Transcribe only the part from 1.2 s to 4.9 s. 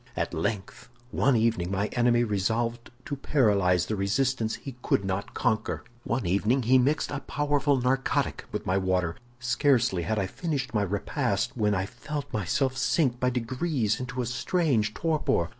evening my enemy resolved to paralyze the resistance he